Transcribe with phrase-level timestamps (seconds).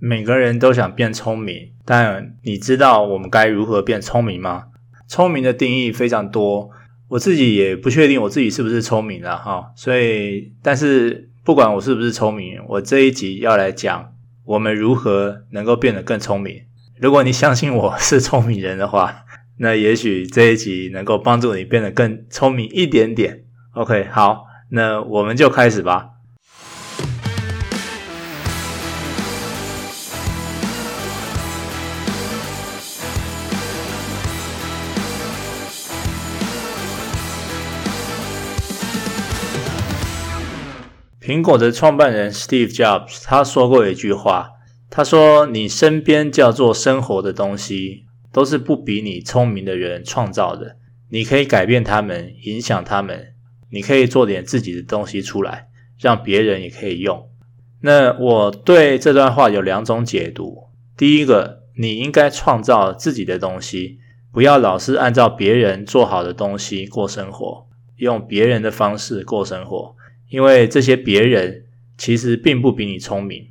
[0.00, 4.64] 每个人都想变聪明，但你知道我们该如何变聪明吗？
[5.06, 6.70] 聪明的定义非常多，
[7.08, 9.72] 我自己也不确定我自己是不是聪明了哈。
[9.76, 14.14] 所以，但是不管我是不是聪明，我这一集要来讲
[14.46, 16.62] 我们如何能够变得更聪明。
[16.98, 19.24] 如果你相信我是聪明人的话，
[19.58, 23.44] 那也许这一集能够帮助你变得更聪明一点点。
[23.72, 26.08] OK，好，那我们就开始吧。
[41.22, 44.52] 苹果的创办人 Steve Jobs 他说过一句话，
[44.88, 50.76] 他说：“你身边叫做生活的东西，都是不比你聪明的人创造的。
[51.10, 53.34] 你可以改变他们，影响他们，
[53.70, 55.68] 你可以做点自己的东西出来，
[56.00, 57.28] 让别人也可以用。”
[57.82, 63.98] 那我对这段话有两种解读：第一个，你应该创造自己的东西，
[64.32, 69.94] 不要老是按照别人做好的东西过生活，用别人的方式过生活。
[70.30, 71.66] 因为这些别人
[71.98, 73.48] 其实并不比你聪明。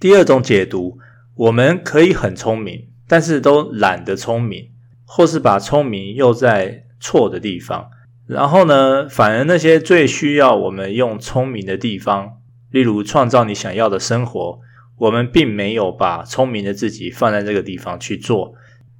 [0.00, 0.98] 第二种解读，
[1.36, 4.70] 我们可以很聪明，但是都懒得聪明，
[5.04, 7.88] 或是把聪明用在错的地方。
[8.26, 12.38] 然后呢，反而那些最需要我们用聪明的地方，
[12.70, 14.58] 例如创造你想要的生活，
[14.98, 18.54] 我们并没有把聪明的自己放在这个地方去做，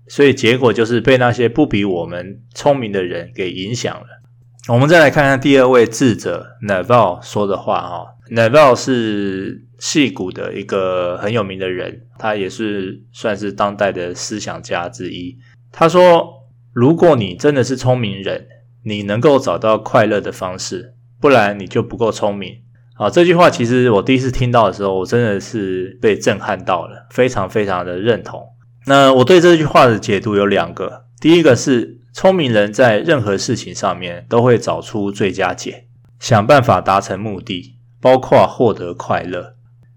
[0.06, 4.21] 所以结果就是被那些不比我们聪明的人给影响了。
[4.68, 8.06] 我们再来看看第二位智者 Naval 说的话哈。
[8.30, 15.36] Naval 是矽谷的一个很有名的人，他也是算是当代的思想家之一。
[15.72, 16.28] 他说
[16.72, 18.46] ：“如果你真的是聪明人，
[18.84, 22.60] 你能够找到快乐的方式，不然你就不够聪明。”
[22.96, 28.40] 啊，这句话其实我第一次听到的时候，我真的是被震撼到了，非常非常的认同。
[28.86, 31.98] 那我对这句话的解读有两个，第一个是。
[32.12, 35.86] 聪明人在任何事情上面都会找出最佳解，
[36.20, 39.56] 想办法达成目的，包括获得快乐。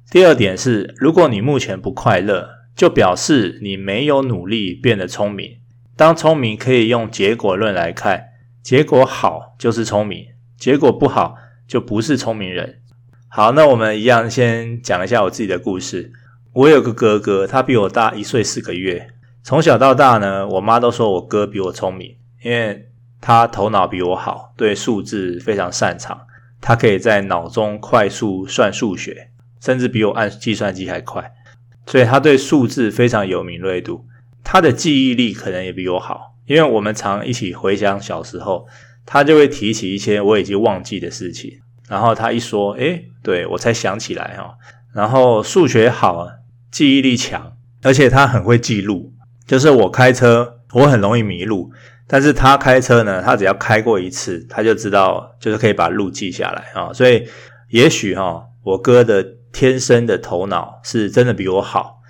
[0.09, 5.57] 第二点是，如果你目前不快乐，就表示你没有努力变得聪明。
[5.97, 8.29] 当聪明可以用结果论来看，
[8.63, 11.35] 结果好就是聪明，结果不好
[11.67, 12.81] 就不是聪明人。
[13.27, 16.13] 好，那我们一样先讲一下我自己的故事。
[16.53, 19.09] 我有个哥哥，他比我大一岁四个月。
[19.45, 22.89] 从小到大呢，我妈都说我哥比我聪明，因为
[23.21, 26.19] 他头脑比我好，对数字非常擅长，
[26.59, 29.29] 他可以在脑中快速算数学，
[29.61, 31.31] 甚至比我按计算机还快，
[31.85, 34.07] 所以他对数字非常有敏锐度。
[34.43, 38.65] 他的记忆力可能也比我好，因为我们常一起回想小时候，
[39.05, 44.55] 他就会提起一些我已经忘记的事情，然后他一说，诶，对，我才想起来哈。
[44.91, 46.27] 然后数学好，
[46.71, 49.11] 记忆力强，而且他很会记录。
[49.45, 51.71] 就是我开车，我很容易迷路，
[52.07, 56.91] 但是他开车呢，他只要开过一次，他就知道，就是可以把路记下来啊。
[56.91, 57.27] 所以
[57.69, 62.01] 也许哈，我哥的天生的头脑是真的比我好，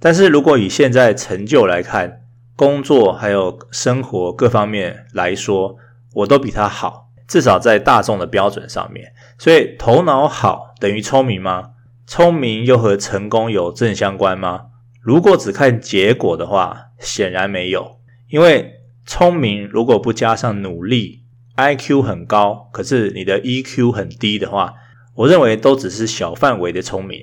[0.00, 2.20] 但是如果以现在成就来看，
[2.56, 5.76] 工作还有生活各方面来说，
[6.14, 9.12] 我都比他好，至少在大众的标准上面。
[9.38, 11.70] 所以头脑好等于聪明吗？
[12.06, 14.66] 聪明又和成功有正相关吗？
[15.04, 18.00] 如果只看结果的话，显然没有。
[18.30, 21.24] 因为聪明如果不加上努力
[21.58, 24.72] ，IQ 很高，可是你的 EQ 很低的话，
[25.14, 27.20] 我认为都只是小范围的聪明。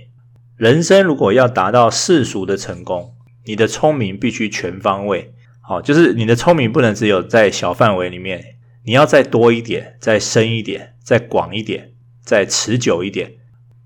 [0.57, 3.15] 人生如果要达到世俗的成功，
[3.47, 5.33] 你的聪明必须全方位。
[5.59, 11.93] 好，就是你的聪明不能只有在小范围里面，你要再多一点，再深一点，再广一点，
[12.23, 13.31] 再持久一点。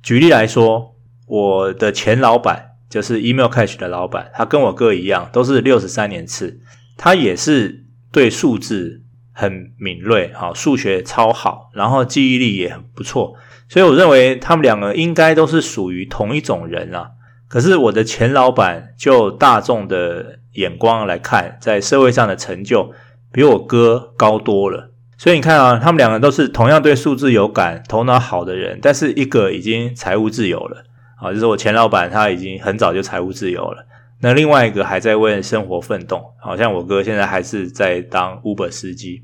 [0.03, 2.74] 举例来说，我的前老板。
[2.95, 6.61] 就是 Email Cache 的老板，他跟我哥一样，都是六十三年次，
[6.95, 9.01] 他也是对数字
[9.33, 13.35] 很敏锐，好，数学超好，然后记忆力也很不错，
[13.67, 17.09] 所以我认为他们两个应该都是属于同一种人啊。
[17.49, 22.93] 可是我的前老板就大众的眼光来看，在社会上的成就
[23.33, 30.85] 比我哥高多了，所以你看啊，他们两个都是同样对数字有感、头脑好的人，但是一个已经财务自由了。
[31.15, 33.85] 啊，就是我前老板他已经很早就财务自由了，
[34.21, 39.23] 那另外一个还在为生活奋斗，好像我哥现在还是在当 Uber 司机。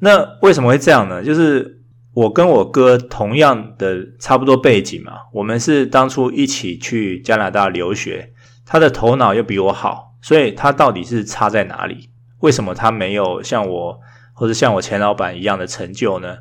[0.00, 1.22] 那为什么会这样呢？
[1.22, 1.82] 就是
[2.14, 8.32] 我跟我哥同样的差不多背景嘛，我们是当初一起去加拿大留学，
[8.64, 12.10] 他的头脑又比我好，所以他到底是差在哪里？
[12.40, 14.00] 为什么他没有像我
[14.32, 16.38] 或者像我前老板一样的成就呢？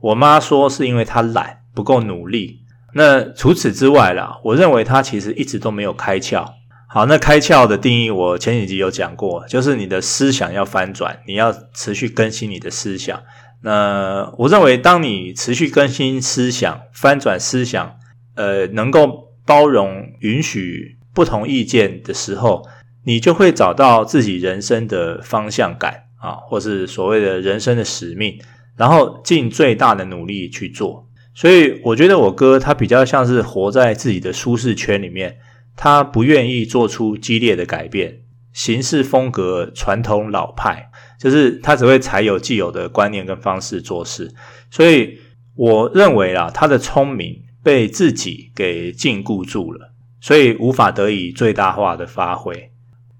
[0.00, 2.63] 我妈说是因为他懒，不够努力。
[2.94, 6.46] 那除此之外啦，我认为他其实一直都没有开窍。
[6.88, 13.20] 好，那开窍的定义我前几集有讲过，就是你的思想要翻转，你要持续更新你的思想。
[13.62, 17.96] 那我认为，当你持续更新思想、翻转思想，
[18.36, 22.62] 呃，能够包容、允许不同意见的时候，
[23.04, 28.38] 你就会找到自己人生的方向感啊，或是所谓的人生的使命，
[28.76, 31.08] 然后尽最大的努力去做。
[31.34, 35.36] 所以，我觉得我哥他比较像是活在自己的舒适圈里面。
[35.76, 38.20] 他不愿意做出激烈的改变，
[38.52, 40.88] 行事风格传统老派，
[41.18, 44.32] 就是他只会采有既有的观念跟方式做事。
[44.70, 45.18] 所以
[45.56, 52.70] 我认为啊，他的聪明被自己给禁锢住了，所以无法得以最大化的发挥。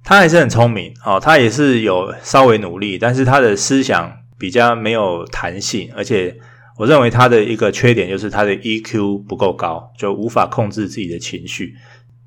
[0.05, 6.37] 他还是很聪明哦，他也是有稍微努力，但是他的思想比较没有弹性，而且
[6.77, 11.75] 我认为他的一个缺点就是他的 EQ 不够高，就无法控制自己的情绪。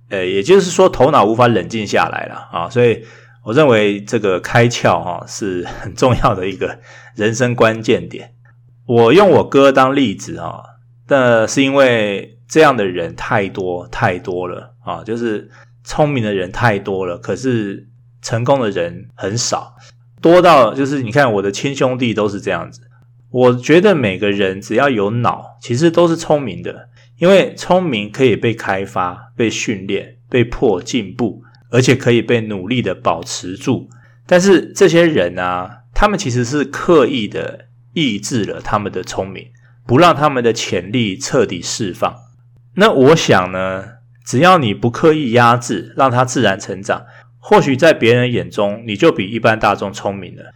[0.10, 3.04] 呃，也就是说，头脑无法冷静下来了啊，所以
[3.44, 6.80] 我认为这个开窍哈是 很重要的一个
[7.16, 8.34] 人生关键点。
[8.86, 10.64] 我用我哥当例子啊，
[11.10, 15.50] 那是因为这样的人太多太多了啊，就是
[15.84, 17.86] 聪明的人太多了，可是
[18.22, 19.76] 成功的人很少，
[20.22, 22.80] 多到就是你看我的亲兄弟都是这样子。
[23.29, 26.89] 我觉得每个人只要有脑，其实都是聪明的。
[27.18, 31.41] 因为聪明可以被开发、被训练、被迫进步，
[31.71, 33.89] 而且可以被努力的保持住。
[34.27, 39.47] 但是这些人啊，他们其实是刻意的抑制了他们的聪明，
[39.88, 42.15] 不让他们的潜力彻底释放。
[42.75, 43.83] 那我想呢，
[44.24, 47.07] 只要你不刻意压制，让他自然成长，
[47.39, 50.53] 或许在别人眼中，你就比一般大众聪明了。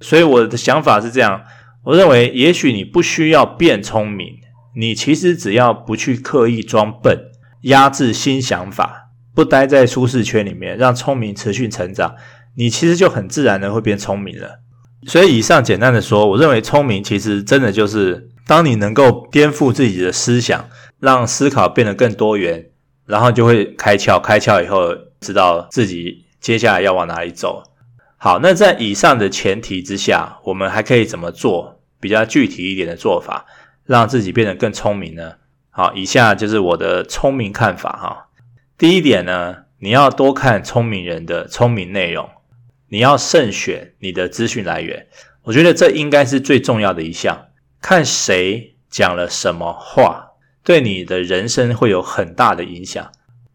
[0.00, 1.42] 所以我的想法是这样，
[1.84, 4.38] 我认为也许你不需要变聪明。
[4.76, 7.30] 你其实只要不去刻意装笨，
[7.62, 12.16] 压制新想法，不待在舒适圈里面，让聪明持续成长，
[12.56, 14.60] 你其实就很自然的会变聪明了。
[15.06, 22.70] 所以以上简单的说，我认为聪明其实真的就是当你能够颠覆自己的思想，让思考变得更多元，
[23.06, 24.18] 然后就会开窍。
[24.18, 27.62] 开窍以后，知道自己接下来要往哪里走。
[28.16, 31.73] 好，那在以上的前提之下，我们还可以怎么做
[32.04, 33.46] 比较具体一点的做法？
[33.86, 35.36] 让自己变得更聪明呢？
[35.70, 38.28] 好，以下就是我的聪明看法哈。
[38.76, 42.28] 第一点呢，你要多看聪明人的聪明内容，
[42.90, 45.06] 你要慎选你的资讯来源。
[45.44, 47.46] 我觉得这应该是最重要的一项。
[47.80, 53.10] 看谁讲了什么话，对你的人生会有很大的影响。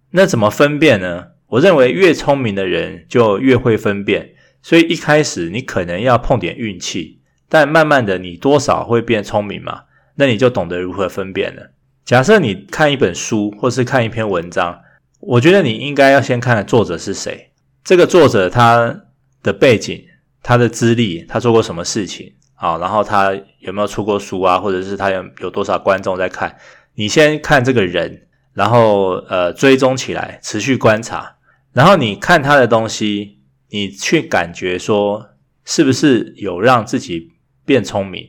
[0.10, 1.28] 那怎么分辨呢？
[1.50, 7.19] 我认为越聪明的人就越会分辨，所以一开始你可能要碰点运气，
[7.50, 9.81] 但慢慢的你多少会变聪明嘛。
[10.16, 11.72] 那你就懂得如何分辨了。
[12.06, 14.81] 假设你看一本书，或是看一篇文章，
[15.19, 17.51] 我觉得你应该要先看作者是谁。
[17.84, 19.04] 这个作者他
[19.42, 20.04] 的背景、
[20.44, 22.78] 他的资历、他做过什么事情啊？
[22.78, 24.60] 然后他有没有出过书啊？
[24.60, 26.57] 或者是他有有多少观众在看？
[26.95, 31.38] 你先看这个人，然后呃追踪起来，持续观察，
[31.72, 35.30] 然后你看他的东西，你去感觉说
[35.63, 37.30] 是不是有让自己
[37.69, 38.27] 变聪明，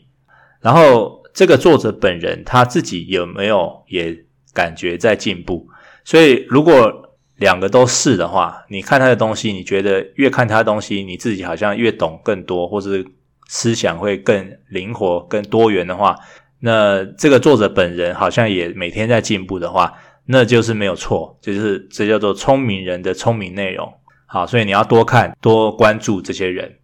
[0.60, 1.18] 然后。
[1.32, 5.64] 这个作者本人他自己有没有也感觉在进步？
[6.04, 13.06] 所以如果两个都是的话，你看他的东西，你觉得越看他的东西，你自己好像越懂更多，或是
[13.46, 16.16] 思想会更灵活、更多元的话，
[16.58, 19.94] 那这个作者本人好像也每天在进步的话，
[20.26, 23.88] 那就是没有错，就是这叫做聪明人的聪明内容。
[24.26, 26.74] 好，所以你要多看、多关注这些人。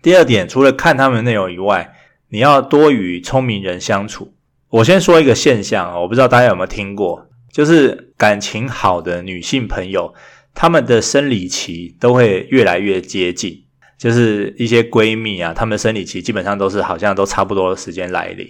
[0.00, 1.94] 第二点，除了看他们的内容以外，
[2.30, 4.32] 你要多与聪明人相处。
[4.68, 10.14] 我先说一个现象啊，我不知道大家有没有听过，就是感情好的女性朋友，
[10.54, 13.64] 她们的生理期都会越来越接近。
[13.98, 18.46] 就是一些闺蜜啊，她们生理期基本上都是好像都差不多的时间来临。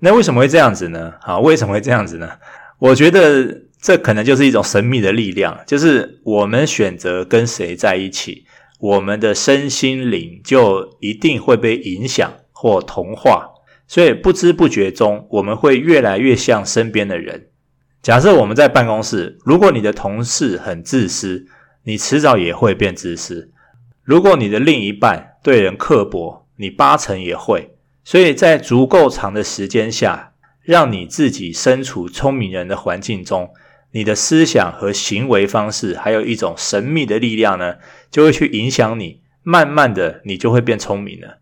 [0.00, 1.14] 那为什么会这样子呢？
[1.22, 2.28] 啊，为什么会这样子呢？
[2.80, 8.44] 我觉得这可能就是一种神秘的力量，就是我们选择跟谁在一起，
[8.80, 12.32] 我们的身心灵就一定会被影响。
[12.62, 13.50] 或同化，
[13.88, 17.48] 所以不知不觉中，我们会越来越像身边的人。
[18.00, 21.44] 假设我们在办公室，如果你的同事很自私，
[21.82, 23.48] 你迟早也会变自私；
[24.04, 27.74] 如果你的另一半对人刻薄，你八成也会。
[28.04, 33.50] 所以在足够长的时间下，让你自己身处聪明人的环境中，
[33.90, 37.78] 你的思想和行为方式，还有一种神秘的力量呢，
[38.08, 39.20] 就会去影响你。
[39.42, 41.41] 慢慢的，你就会变聪明了。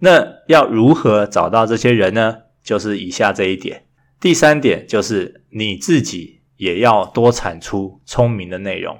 [0.00, 2.36] 那要如何找到这些人呢？
[2.62, 3.84] 就是以下这一点。
[4.20, 8.98] 第三点就是你自己也要多产出聪明的内容。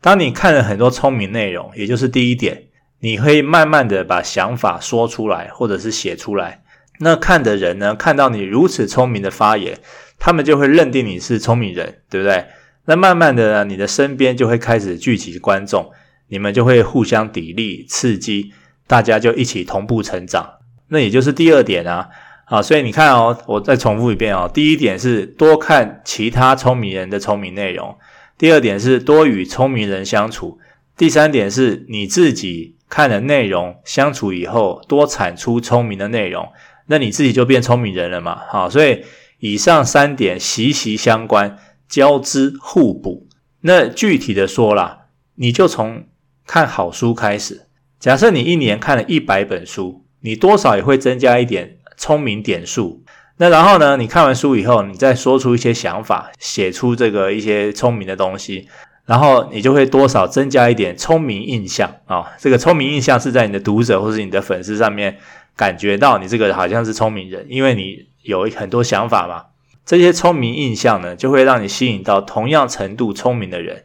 [0.00, 2.64] 当你看了很多聪明内容，也就是第一点，
[3.00, 6.62] 你会慢慢的把想法说出来，或者是写出来。
[7.00, 9.78] 那看的人呢，看到你如此聪明的发言，
[10.18, 12.46] 他们就会认定你是聪明人，对不对？
[12.86, 15.90] 那慢慢的呢，你的身边就会开始聚集观众，
[16.28, 18.52] 你们就会互相砥砺、刺激，
[18.92, 20.58] 大家就一起同步成长。
[20.88, 22.10] 那也就是第二点啊。
[22.44, 24.50] 啊，所以你看哦，我再重复一遍哦。
[24.52, 27.96] 第一点是多看其他聪明人的聪明内容，
[28.36, 30.58] 第二点是多与聪明人相处，
[30.94, 36.46] 第三点是你自己看了内容相处以后多产出聪明的内容，
[36.88, 38.42] 那你自己就变聪明人了嘛。
[38.50, 39.02] 好，所以
[39.38, 41.56] 以上三点息息相关，
[41.88, 43.28] 交织互补。
[43.62, 45.06] 那具体的说啦，
[45.36, 46.04] 你就从
[46.46, 47.68] 看好书开始。
[48.02, 51.78] 假设你一年看了一百本书，你多少也会增加一点。
[51.96, 53.04] 聪明点数，
[53.36, 53.96] 那然后呢？
[53.96, 58.66] 你看完书以后，你再说出一些想法，写出这个一些聪明的东西，
[59.04, 65.18] 然后你就会多少增加一点聪明印象啊、这个聪明印象是在你的读者或是你的粉丝上面
[65.54, 69.44] 感觉到你这个好像是聪明人，因为你有很多想法嘛。
[69.86, 73.84] 这些聪明印象呢，就会让你吸引到同样程度聪明的人。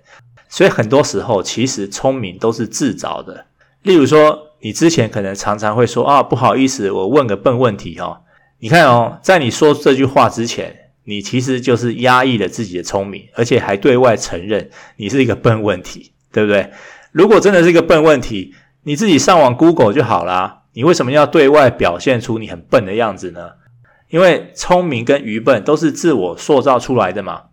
[0.49, 3.46] 所以很多时候，其实聪明都是自找的。
[3.87, 4.43] 例如说。
[4.59, 8.21] 你之前可能常常会说啊，不好意思，我问个笨问题哦。
[8.57, 16.71] 你看哦，在你说这句话之前，你其实就是压抑了自己的聪明，而且还对外承认你是一个笨问题，对不对？
[17.11, 20.63] 如果真的是一个笨问题，你自己上网 Google 就好啦。
[20.73, 23.51] 你为什么要对外表现出你很笨的样子呢？
[24.09, 27.43] 因为聪明跟愚笨都是自我塑造出来的嘛。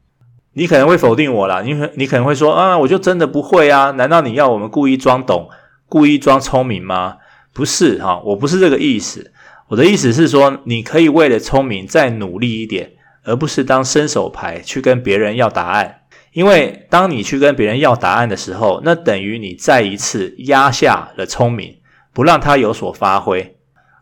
[0.54, 3.90] 你可能会否定我啦，你你可能会说啊，我就真的不会啊？
[3.90, 5.50] 难道你要我们故意装懂？
[5.94, 7.18] 故意装聪明吗？
[7.52, 9.30] 不是哈，我不是这个意思。
[9.68, 16.00] 我的意思是说，你可以为了聪明再努力一点，而不是当伸手牌去跟别人要答案。
[16.32, 21.76] 因为当你去跟别人要答案的时候，那等于你再一次压下了聪明，
[22.12, 23.56] 不让他有所发挥。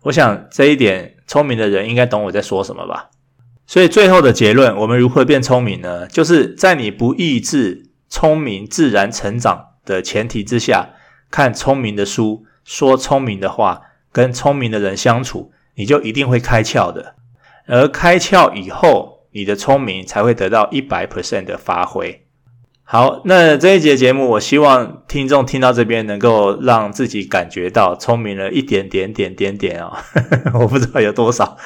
[0.04, 3.10] 我想这一点，聪明的人应该懂我在说什么吧。
[3.66, 6.06] 所以最后的结论，我们如何变聪明呢？
[6.06, 10.88] 就是在你不抑制聪明自然成长的前提之下。
[11.32, 17.16] 看聪明的书，说聪明的话，跟聪明的人相处，你就一定会开窍的。
[17.66, 22.26] 而开窍以后，你的聪明才会得到一百 percent 的发挥。
[22.84, 29.96] 好，那这一节节目，我希望听众听到这边，能够让自己感觉到聪明了一点点点点点哦。
[30.60, 31.56] 我不知道有多少，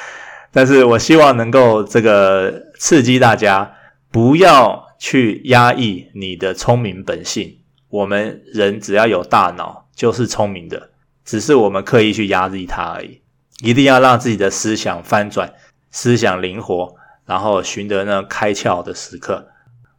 [0.53, 3.75] 但是我希望能够这个刺激大家，
[4.13, 7.56] 不要去压抑你的聪明本性。
[7.89, 10.91] 我们人只要有大脑，就是聪明的，
[11.25, 13.21] 只是我们刻意去压抑它而已。
[13.63, 15.55] 一定要让自己的思想翻转，
[15.91, 19.49] 思想灵活，然后寻得那开窍的时刻。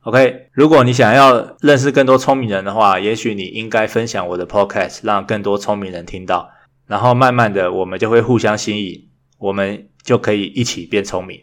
[0.01, 6.50] OK，如果你想要认识更多聪明人的话，也许你应该分享我的 Podcast，让更多聪明人听到，
[6.86, 11.41] 然后慢慢的，我们就会互相吸引，我们就可以一起变聪明。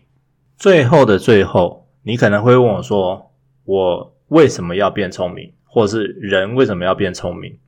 [0.56, 3.32] 最后的最后，你可能会问我说
[3.64, 7.58] ：“我为什么要变聪明？”或是人为什么要变聪明？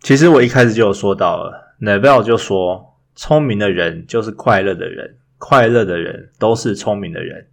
[0.00, 7.48] 其实我一开始就有说到了，Naval 就说，聪明的人就是快乐的人，快乐的人都是聪明的人。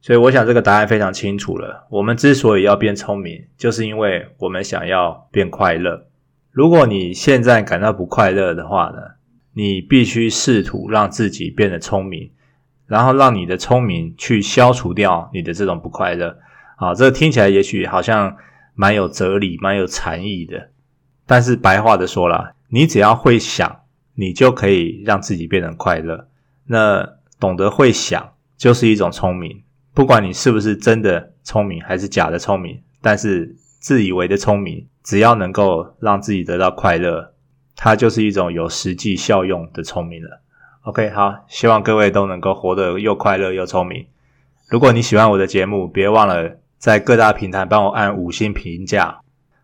[0.00, 1.86] 所以我想这个答案非常清楚了。
[1.88, 6.04] 我们之所以要变聪明，就是因为我们想要变快乐。
[6.50, 8.98] 如果你现在感到不快乐的话呢，
[9.52, 12.28] 你必须试图让自己变得聪明，
[12.88, 16.36] 然后让你的聪明去消除掉你的这种不快乐。
[16.76, 18.36] 好，这听起来也许好像。
[18.74, 20.70] 蛮有哲理，蛮有禅意的。
[21.26, 23.80] 但是白话的说啦，你只要会想，
[24.14, 26.28] 你就可以让自己变得快乐。
[26.66, 27.08] 那
[27.40, 29.62] 懂得会想，就是一种聪明。
[29.94, 37.32] 不管你是不是真的聪明，还是假的聪明，但是自以为的聪明，只要能够让自己得到快乐，
[37.76, 40.42] 它就是一种有实际效用的聪明了。
[40.82, 44.06] OK，好，希望各位都能够活得又快乐又聪明。
[44.68, 46.58] 如果你喜欢我的节目，别忘了。
[46.84, 49.18] 在各大平台帮我按五星评价，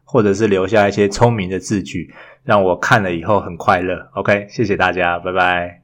[0.04, 2.10] 或者是留下一些聪明的字句，
[2.44, 4.08] 让我看了以后很快乐。
[4.14, 5.79] OK，谢谢大家，拜拜。